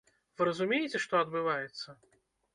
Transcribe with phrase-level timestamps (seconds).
[0.39, 1.87] Вы разумееце, што адбываецца?